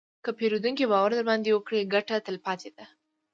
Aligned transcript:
که 0.23 0.29
پیرودونکی 0.37 0.85
باور 0.91 1.11
درباندې 1.15 1.49
وکړي، 1.53 1.89
ګټه 1.93 2.15
تلپاتې 2.27 2.69
ده. 2.75 2.85